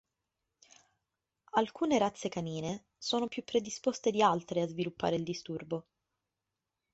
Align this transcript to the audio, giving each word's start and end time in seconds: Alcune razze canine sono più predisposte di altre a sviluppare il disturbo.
Alcune 1.51 1.99
razze 1.99 2.27
canine 2.27 2.85
sono 2.97 3.27
più 3.27 3.43
predisposte 3.43 4.09
di 4.09 4.23
altre 4.23 4.61
a 4.63 4.67
sviluppare 4.67 5.15
il 5.15 5.21
disturbo. 5.23 5.85